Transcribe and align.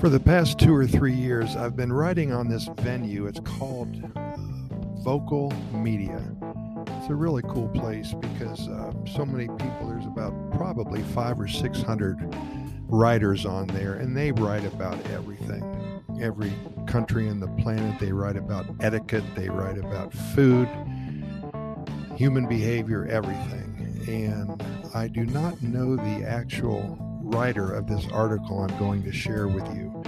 For 0.00 0.08
the 0.08 0.18
past 0.18 0.58
two 0.58 0.74
or 0.74 0.86
three 0.86 1.12
years, 1.12 1.56
I've 1.56 1.76
been 1.76 1.92
writing 1.92 2.32
on 2.32 2.48
this 2.48 2.66
venue. 2.78 3.26
It's 3.26 3.40
called 3.40 4.02
uh, 4.16 4.36
Vocal 5.02 5.52
Media. 5.74 6.22
It's 6.86 7.10
a 7.10 7.14
really 7.14 7.42
cool 7.42 7.68
place 7.68 8.14
because 8.14 8.66
uh, 8.66 8.94
so 9.12 9.26
many 9.26 9.46
people, 9.46 9.88
there's 9.90 10.06
about 10.06 10.32
probably 10.52 11.02
five 11.02 11.38
or 11.38 11.46
600 11.46 12.16
writers 12.88 13.44
on 13.44 13.66
there, 13.66 13.92
and 13.92 14.16
they 14.16 14.32
write 14.32 14.64
about 14.64 14.98
everything. 15.10 16.02
Every 16.18 16.54
country 16.86 17.28
on 17.28 17.38
the 17.38 17.48
planet, 17.62 18.00
they 18.00 18.12
write 18.12 18.38
about 18.38 18.64
etiquette, 18.80 19.24
they 19.36 19.50
write 19.50 19.76
about 19.76 20.14
food, 20.34 20.66
human 22.16 22.48
behavior, 22.48 23.06
everything. 23.10 24.02
And 24.08 24.64
I 24.94 25.08
do 25.08 25.26
not 25.26 25.62
know 25.62 25.96
the 25.96 26.24
actual 26.26 27.09
writer 27.30 27.72
of 27.72 27.86
this 27.86 28.06
article 28.12 28.60
I'm 28.60 28.78
going 28.78 29.02
to 29.04 29.12
share 29.12 29.46
with 29.46 29.66
you. 29.74 30.02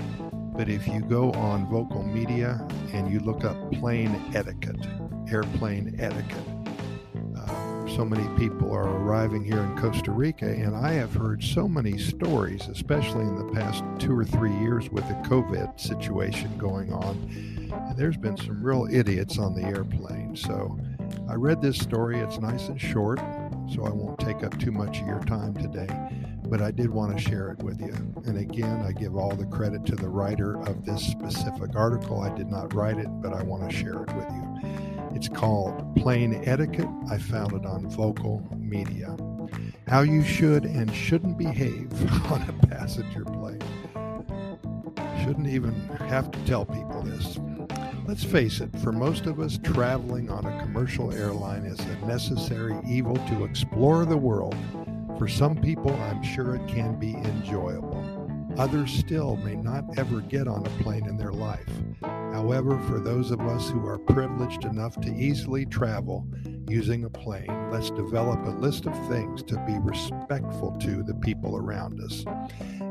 But 0.56 0.68
if 0.68 0.86
you 0.86 1.00
go 1.00 1.30
on 1.32 1.66
vocal 1.70 2.02
media 2.02 2.66
and 2.92 3.10
you 3.10 3.20
look 3.20 3.44
up 3.44 3.56
plane 3.72 4.20
etiquette, 4.34 4.86
airplane 5.30 5.96
etiquette, 5.98 6.36
uh, 7.38 7.86
so 7.88 8.04
many 8.04 8.27
people 8.36 8.72
are 8.72 8.88
arriving 8.88 9.44
here 9.44 9.60
in 9.60 9.78
Costa 9.78 10.10
Rica, 10.10 10.46
and 10.46 10.77
I 10.77 10.92
have 10.92 11.14
heard 11.14 11.42
so 11.42 11.66
many 11.68 11.96
stories, 11.96 12.68
especially 12.68 13.22
in 13.22 13.36
the 13.36 13.52
past 13.54 13.82
two 13.98 14.18
or 14.18 14.24
three 14.24 14.54
years 14.58 14.91
with 14.91 15.06
the 15.08 15.14
COVID 15.28 15.80
situation 15.80 16.56
going 16.58 16.92
on. 16.92 17.94
There's 17.96 18.16
been 18.16 18.36
some 18.36 18.62
real 18.62 18.88
idiots 18.91 19.38
on 19.38 19.54
the 19.54 19.62
airplane. 19.62 20.36
So 20.36 20.78
I 21.28 21.34
read 21.34 21.62
this 21.62 21.78
story. 21.78 22.18
It's 22.18 22.38
nice 22.38 22.68
and 22.68 22.80
short, 22.80 23.20
so 23.72 23.84
I 23.84 23.91
won't 23.91 24.18
take 24.18 24.42
up 24.42 24.58
too 24.58 24.72
much 24.72 25.00
of 25.00 25.06
your 25.06 25.20
time 25.20 25.54
today 25.54 25.88
but 26.52 26.61
I 26.61 26.70
did 26.70 26.91
want 26.91 27.16
to 27.16 27.30
share 27.30 27.48
it 27.48 27.62
with 27.62 27.80
you. 27.80 27.95
And 28.27 28.36
again, 28.36 28.84
I 28.86 28.92
give 28.92 29.17
all 29.17 29.34
the 29.34 29.47
credit 29.47 29.86
to 29.86 29.97
the 29.97 30.11
writer 30.11 30.61
of 30.64 30.84
this 30.84 31.03
specific 31.03 31.75
article. 31.75 32.20
I 32.20 32.28
did 32.36 32.50
not 32.50 32.75
write 32.75 32.98
it, 32.98 33.06
but 33.22 33.33
I 33.33 33.42
want 33.42 33.70
to 33.70 33.75
share 33.75 34.03
it 34.03 34.14
with 34.14 34.28
you. 34.28 34.61
It's 35.14 35.31
called 35.31 35.97
Plane 35.97 36.42
Etiquette. 36.44 36.91
I 37.11 37.17
found 37.17 37.55
it 37.55 37.64
on 37.64 37.89
Vocal 37.89 38.47
Media. 38.55 39.17
How 39.89 40.03
you 40.03 40.22
should 40.22 40.67
and 40.67 40.94
shouldn't 40.94 41.39
behave 41.39 41.91
on 42.31 42.42
a 42.42 42.66
passenger 42.66 43.25
plane. 43.25 43.62
Shouldn't 45.25 45.48
even 45.48 45.72
have 46.00 46.31
to 46.33 46.39
tell 46.44 46.66
people 46.66 47.00
this. 47.00 47.39
Let's 48.06 48.25
face 48.25 48.61
it, 48.61 48.69
for 48.81 48.92
most 48.92 49.25
of 49.25 49.41
us, 49.41 49.59
traveling 49.62 50.28
on 50.28 50.44
a 50.44 50.61
commercial 50.61 51.14
airline 51.14 51.64
is 51.64 51.81
a 51.81 52.06
necessary 52.06 52.77
evil 52.87 53.16
to 53.28 53.44
explore 53.44 54.05
the 54.05 54.19
world 54.19 54.55
for 55.23 55.28
some 55.28 55.55
people, 55.55 55.95
I'm 56.03 56.20
sure 56.20 56.56
it 56.56 56.67
can 56.67 56.98
be 56.98 57.15
enjoyable. 57.15 58.27
Others 58.59 58.91
still 58.91 59.37
may 59.37 59.55
not 59.55 59.84
ever 59.97 60.20
get 60.20 60.48
on 60.48 60.67
a 60.67 60.83
plane 60.83 61.06
in 61.06 61.17
their 61.17 61.31
life. 61.31 61.70
However, 62.03 62.77
for 62.89 62.98
those 62.98 63.31
of 63.31 63.39
us 63.43 63.70
who 63.70 63.87
are 63.87 63.98
privileged 63.98 64.65
enough 64.65 65.00
to 65.03 65.15
easily 65.15 65.65
travel 65.65 66.27
using 66.69 67.05
a 67.05 67.09
plane, 67.09 67.70
let's 67.70 67.93
develop 67.93 68.45
a 68.45 68.59
list 68.59 68.87
of 68.87 69.09
things 69.09 69.45
to 69.45 69.65
be 69.65 69.78
respectful 69.78 70.77
to 70.81 71.05
the 71.05 71.15
people 71.15 71.56
around 71.56 72.00
us. 72.00 72.25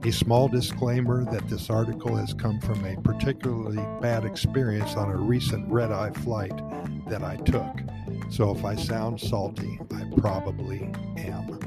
A 0.06 0.12
small 0.14 0.48
disclaimer 0.48 1.26
that 1.34 1.50
this 1.50 1.70
article 1.70 2.16
has 2.16 2.34
come 2.34 2.62
from 2.62 2.86
a 2.86 2.96
particularly 3.02 3.86
bad 4.00 4.24
experience 4.24 4.96
on 4.96 5.12
a 5.12 5.18
recent 5.18 5.70
red 5.70 5.92
eye 5.92 6.12
flight 6.12 6.58
that 7.09 7.24
I 7.24 7.36
took. 7.36 7.78
So 8.30 8.56
if 8.56 8.64
I 8.64 8.76
sound 8.76 9.20
salty, 9.20 9.82
I 9.94 10.06
probably 10.16 10.90
am. 11.18 11.61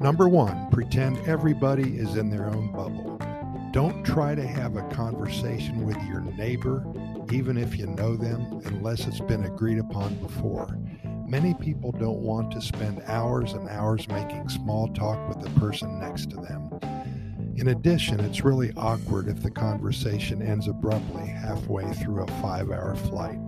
Number 0.00 0.30
one, 0.30 0.70
pretend 0.70 1.18
everybody 1.28 1.98
is 1.98 2.16
in 2.16 2.30
their 2.30 2.46
own 2.46 2.72
bubble. 2.72 3.20
Don't 3.70 4.02
try 4.02 4.34
to 4.34 4.46
have 4.46 4.76
a 4.76 4.88
conversation 4.88 5.84
with 5.84 6.02
your 6.04 6.22
neighbor, 6.22 6.86
even 7.30 7.58
if 7.58 7.76
you 7.76 7.86
know 7.86 8.16
them, 8.16 8.62
unless 8.64 9.06
it's 9.06 9.20
been 9.20 9.44
agreed 9.44 9.78
upon 9.78 10.14
before. 10.14 10.78
Many 11.28 11.52
people 11.52 11.92
don't 11.92 12.20
want 12.20 12.50
to 12.52 12.62
spend 12.62 13.02
hours 13.08 13.52
and 13.52 13.68
hours 13.68 14.08
making 14.08 14.48
small 14.48 14.88
talk 14.88 15.28
with 15.28 15.44
the 15.44 15.60
person 15.60 16.00
next 16.00 16.30
to 16.30 16.36
them. 16.36 16.70
In 17.56 17.68
addition, 17.68 18.20
it's 18.20 18.42
really 18.42 18.72
awkward 18.78 19.28
if 19.28 19.42
the 19.42 19.50
conversation 19.50 20.40
ends 20.40 20.66
abruptly 20.66 21.26
halfway 21.26 21.92
through 21.92 22.22
a 22.22 22.26
five 22.40 22.70
hour 22.70 22.96
flight. 22.96 23.38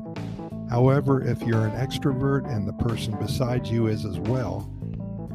However, 0.69 1.23
if 1.23 1.41
you're 1.41 1.67
an 1.67 1.77
extrovert 1.77 2.47
and 2.55 2.69
the 2.69 2.75
person 2.75 3.17
beside 3.19 3.67
you 3.67 3.87
is 3.87 4.05
as 4.05 4.19
well, 4.19 4.71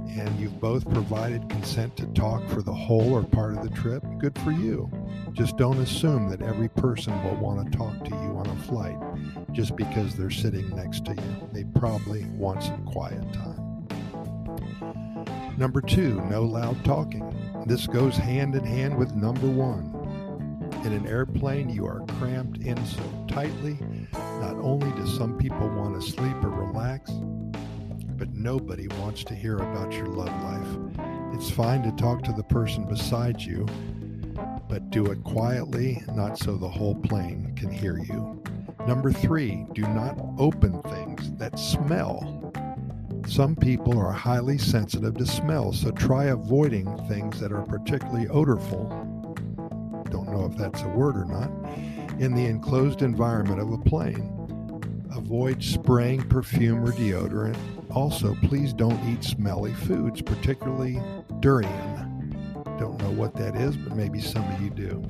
and 0.10 0.40
you've 0.40 0.60
both 0.60 0.90
provided 0.90 1.50
consent 1.50 1.96
to 1.98 2.06
talk 2.08 2.48
for 2.50 2.62
the 2.62 2.74
whole 2.74 3.14
or 3.14 3.24
part 3.24 3.56
of 3.56 3.64
the 3.64 3.76
trip, 3.76 4.04
good 4.20 4.38
for 4.40 4.52
you. 4.52 4.90
Just 5.34 5.58
don't 5.58 5.80
assume 5.80 6.30
that 6.30 6.42
every 6.42 6.70
person 6.70 7.14
will 7.24 7.36
want 7.36 7.72
to 7.72 7.78
talk 7.78 8.04
to 8.06 8.12
you 8.12 8.38
on 8.38 8.48
a 8.48 8.56
flight 8.64 8.98
just 9.52 9.76
because 9.76 10.16
they're 10.16 10.30
sitting 10.30 10.70
next 10.76 11.06
to 11.06 11.12
you. 11.14 11.50
They 11.54 11.64
probably 11.80 12.26
want 12.26 12.64
some 12.64 12.86
quiet 12.86 13.32
time. 13.34 13.88
Number 15.58 15.82
two, 15.82 16.22
no 16.30 16.44
loud 16.44 16.84
talking. 16.86 17.34
This 17.66 17.88
goes 17.88 18.16
hand 18.16 18.56
in 18.56 18.64
hand 18.64 18.98
with 18.98 19.16
number 19.16 19.48
one. 19.48 19.94
In 20.86 20.94
an 20.94 21.08
airplane, 21.08 21.70
you 21.70 21.86
are 21.86 22.06
cramped 22.20 22.60
in 22.60 22.78
so 22.86 23.02
tightly. 23.28 23.80
Not 24.40 24.56
only 24.58 24.92
do 24.92 25.08
some 25.08 25.38
people 25.38 25.68
want 25.70 26.00
to 26.00 26.08
sleep 26.08 26.36
or 26.44 26.50
relax, 26.50 27.10
nobody 28.38 28.88
wants 29.00 29.24
to 29.24 29.34
hear 29.34 29.58
about 29.58 29.92
your 29.92 30.08
love 30.08 30.28
life. 30.44 31.08
It's 31.34 31.50
fine 31.50 31.82
to 31.84 31.92
talk 32.02 32.24
to 32.24 32.32
the 32.32 32.44
person 32.44 32.86
beside 32.86 33.42
you, 33.42 33.66
but 34.70 34.90
do 34.92 35.08
it 35.08 35.24
quietly, 35.24 36.04
not 36.14 36.38
so 36.38 36.56
the 36.56 36.70
whole 36.70 36.96
plane 36.96 37.54
can 37.56 37.72
hear 37.72 37.98
you. 37.98 38.42
Number 38.88 39.12
three, 39.12 39.66
do 39.74 39.82
not 39.82 40.18
open 40.38 40.82
things 40.84 41.32
that 41.34 41.58
smell. 41.58 42.54
Some 43.28 43.56
people 43.56 44.00
are 44.00 44.12
highly 44.12 44.58
sensitive 44.58 45.18
to 45.18 45.26
smell, 45.26 45.74
so 45.74 45.92
try 45.92 46.26
avoiding 46.26 46.96
things 47.08 47.40
that 47.40 47.52
are 47.52 47.64
particularly 47.64 48.28
odorful. 48.28 48.88
Don't 50.12 50.32
know 50.32 50.46
if 50.46 50.56
that's 50.56 50.84
a 50.84 50.90
word 50.90 51.18
or 51.18 51.26
not. 51.26 51.50
In 52.20 52.34
the 52.34 52.46
enclosed 52.46 53.02
environment 53.02 53.60
of 53.60 53.72
a 53.72 53.78
plane, 53.78 54.34
avoid 55.12 55.64
spraying 55.64 56.30
perfume 56.30 56.84
or 56.86 56.92
deodorant 56.92 57.58
also, 57.98 58.38
please 58.44 58.74
don't 58.74 59.04
eat 59.10 59.24
smelly 59.24 59.74
foods, 59.74 60.22
particularly 60.22 61.02
durian. 61.40 62.62
Don't 62.78 63.02
know 63.02 63.10
what 63.10 63.34
that 63.34 63.56
is, 63.56 63.76
but 63.76 63.98
maybe 63.98 64.22
some 64.22 64.48
of 64.54 64.62
you 64.62 64.70
do. 64.70 65.04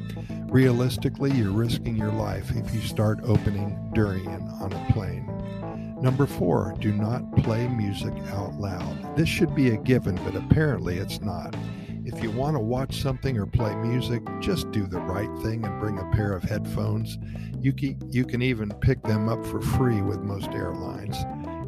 Realistically, 0.48 1.32
you're 1.32 1.52
risking 1.52 1.98
your 1.98 2.14
life 2.14 2.50
if 2.56 2.74
you 2.74 2.80
start 2.80 3.20
opening 3.26 3.92
durian 3.94 4.48
on 4.62 4.72
a 4.72 4.94
plane. 4.94 5.26
Number 6.02 6.26
four, 6.26 6.76
do 6.80 6.94
not 6.94 7.30
play 7.36 7.68
music 7.68 8.14
out 8.30 8.54
loud. 8.54 9.18
This 9.18 9.28
should 9.28 9.54
be 9.54 9.72
a 9.72 9.78
given, 9.78 10.16
but 10.24 10.38
apparently 10.38 10.98
it's 10.98 11.20
not. 11.20 11.58
If 12.06 12.24
you 12.24 12.32
want 12.32 12.56
to 12.56 12.62
watch 12.62 13.02
something 13.02 13.38
or 13.38 13.46
play 13.46 13.76
music, 13.76 14.22
just 14.40 14.72
do 14.72 14.88
the 14.88 15.02
right 15.02 15.44
thing 15.44 15.66
and 15.66 15.82
bring 15.82 16.00
a 16.00 16.10
pair 16.16 16.32
of 16.32 16.44
headphones. 16.44 17.18
You 17.60 17.74
can, 17.74 18.00
you 18.10 18.24
can 18.24 18.42
even 18.42 18.72
pick 18.80 19.04
them 19.04 19.28
up 19.28 19.46
for 19.46 19.60
free 19.60 20.02
with 20.02 20.22
most 20.22 20.52
airlines. 20.52 21.18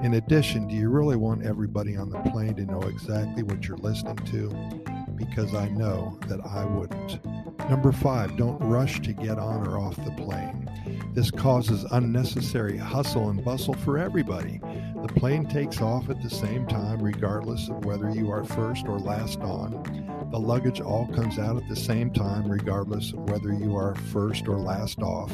In 0.02 0.14
addition, 0.14 0.66
do 0.66 0.76
you 0.76 0.88
really 0.88 1.18
want 1.18 1.46
everybody 1.46 1.98
on 1.98 2.10
the 2.10 2.20
plane 2.32 2.56
to 2.56 2.66
know 2.66 2.80
exactly 2.84 3.44
what 3.44 3.68
you're 3.68 3.76
listening 3.78 4.16
to? 4.28 4.50
Because 5.18 5.54
I 5.54 5.68
know 5.68 6.18
that 6.28 6.40
I 6.46 6.64
wouldn't. 6.64 7.20
Number 7.70 7.92
five, 7.92 8.38
don't 8.38 8.58
rush 8.60 9.02
to 9.02 9.12
get 9.12 9.38
on 9.38 9.68
or 9.68 9.78
off 9.78 9.98
the 9.98 10.12
plane. 10.12 10.72
This 11.14 11.30
causes 11.30 11.84
unnecessary 11.92 12.78
hustle 12.78 13.30
and 13.30 13.44
bustle 13.44 13.74
for 13.74 13.98
everybody. 13.98 14.62
The 15.02 15.14
plane 15.18 15.46
takes 15.46 15.82
off 15.82 16.10
at 16.10 16.24
the 16.24 16.30
same 16.30 16.66
time, 16.66 17.04
regardless 17.04 17.68
of 17.68 17.84
whether 17.84 18.10
you 18.10 18.32
are 18.32 18.46
first 18.46 18.88
or 18.88 19.00
last 19.00 19.42
on. 19.42 19.84
The 20.32 20.40
luggage 20.40 20.80
all 20.80 21.08
comes 21.08 21.38
out 21.38 21.58
at 21.58 21.68
the 21.68 21.76
same 21.76 22.10
time, 22.12 22.50
regardless 22.50 23.12
of 23.12 23.30
whether 23.30 23.52
you 23.52 23.76
are 23.76 23.96
first 23.96 24.48
or 24.48 24.58
last 24.58 25.02
off. 25.02 25.34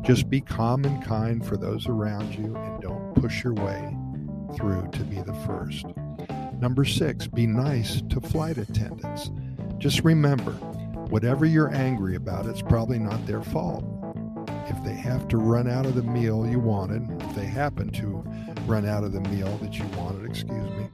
Just 0.00 0.30
be 0.30 0.40
calm 0.40 0.86
and 0.86 1.04
kind 1.04 1.44
for 1.44 1.58
those 1.58 1.86
around 1.86 2.34
you 2.34 2.56
and 2.56 2.80
don't 2.80 3.14
push 3.14 3.44
your 3.44 3.52
way 3.52 3.94
through 4.54 4.88
to 4.92 5.02
be 5.04 5.16
the 5.16 5.34
first. 5.46 5.86
Number 6.60 6.84
six, 6.84 7.26
be 7.26 7.46
nice 7.46 8.02
to 8.08 8.20
flight 8.20 8.58
attendants. 8.58 9.30
Just 9.78 10.04
remember, 10.04 10.52
whatever 11.10 11.44
you're 11.44 11.74
angry 11.74 12.16
about, 12.16 12.46
it's 12.46 12.62
probably 12.62 12.98
not 12.98 13.26
their 13.26 13.42
fault. 13.42 13.84
If 14.68 14.82
they 14.82 14.94
have 14.94 15.28
to 15.28 15.36
run 15.36 15.68
out 15.68 15.86
of 15.86 15.94
the 15.94 16.02
meal 16.02 16.46
you 16.46 16.58
wanted, 16.58 17.08
if 17.22 17.36
they 17.36 17.44
happen 17.44 17.90
to 17.90 18.24
run 18.66 18.86
out 18.86 19.04
of 19.04 19.12
the 19.12 19.20
meal 19.20 19.56
that 19.58 19.78
you 19.78 19.84
wanted, 19.96 20.28
excuse 20.28 20.70
me, 20.70 20.88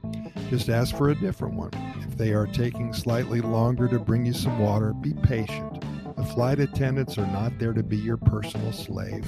just 0.49 0.69
ask 0.69 0.95
for 0.95 1.09
a 1.09 1.15
different 1.15 1.55
one. 1.55 1.71
If 2.07 2.17
they 2.17 2.33
are 2.33 2.45
taking 2.45 2.93
slightly 2.93 3.41
longer 3.41 3.87
to 3.87 3.97
bring 3.97 4.25
you 4.25 4.33
some 4.33 4.59
water, 4.59 4.93
be 4.93 5.13
patient. 5.13 5.72
The 6.15 6.23
flight 6.23 6.59
attendants 6.59 7.17
are 7.17 7.27
not 7.27 7.57
there 7.59 7.73
to 7.73 7.83
be 7.83 7.97
your 7.97 8.17
personal 8.17 8.71
slave. 8.71 9.25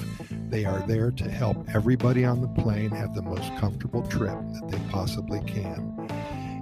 They 0.48 0.64
are 0.64 0.80
there 0.86 1.10
to 1.10 1.30
help 1.30 1.68
everybody 1.74 2.24
on 2.24 2.40
the 2.40 2.62
plane 2.62 2.90
have 2.90 3.14
the 3.14 3.22
most 3.22 3.54
comfortable 3.56 4.02
trip 4.02 4.38
that 4.52 4.68
they 4.70 4.78
possibly 4.90 5.40
can. 5.46 6.08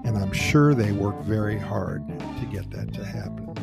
And 0.05 0.17
I'm 0.17 0.33
sure 0.33 0.75
they 0.75 0.93
work 0.93 1.21
very 1.23 1.59
hard 1.59 2.07
to 2.09 2.49
get 2.51 2.71
that 2.71 2.93
to 2.95 3.05
happen. 3.05 3.55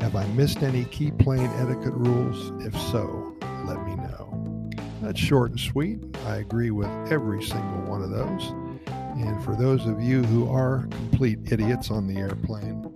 Have 0.00 0.16
I 0.16 0.26
missed 0.28 0.62
any 0.62 0.84
key 0.86 1.10
plane 1.10 1.50
etiquette 1.58 1.94
rules? 1.94 2.52
If 2.64 2.74
so, 2.90 3.36
let 3.66 3.84
me 3.84 3.94
know. 3.96 4.70
That's 5.02 5.20
short 5.20 5.50
and 5.50 5.60
sweet. 5.60 5.98
I 6.26 6.36
agree 6.36 6.70
with 6.70 6.88
every 7.10 7.42
single 7.42 7.82
one 7.82 8.02
of 8.02 8.10
those. 8.10 8.52
And 8.86 9.42
for 9.44 9.54
those 9.54 9.86
of 9.86 10.02
you 10.02 10.22
who 10.22 10.50
are 10.50 10.86
complete 10.90 11.40
idiots 11.52 11.90
on 11.90 12.06
the 12.06 12.16
airplane, 12.16 12.90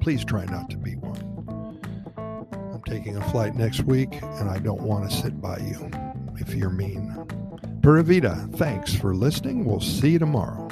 please 0.00 0.24
try 0.24 0.44
not 0.44 0.70
to 0.70 0.76
taking 2.84 3.16
a 3.16 3.30
flight 3.30 3.54
next 3.54 3.82
week 3.82 4.20
and 4.22 4.48
I 4.48 4.58
don't 4.58 4.82
want 4.82 5.10
to 5.10 5.16
sit 5.16 5.40
by 5.40 5.58
you 5.58 5.90
if 6.36 6.54
you're 6.54 6.70
mean. 6.70 7.14
Pura 7.82 8.02
Vida, 8.02 8.48
thanks 8.54 8.94
for 8.94 9.14
listening. 9.14 9.64
We'll 9.64 9.80
see 9.80 10.10
you 10.10 10.18
tomorrow. 10.18 10.68